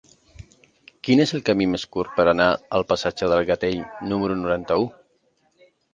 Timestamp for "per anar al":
2.21-2.85